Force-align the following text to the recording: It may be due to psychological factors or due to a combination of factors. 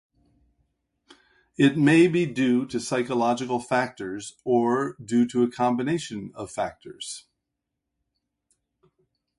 It 1.59 1.77
may 1.77 2.07
be 2.07 2.25
due 2.25 2.65
to 2.69 2.79
psychological 2.79 3.59
factors 3.59 4.35
or 4.43 4.93
due 4.95 5.27
to 5.27 5.43
a 5.43 5.51
combination 5.51 6.31
of 6.33 6.49
factors. 6.49 7.25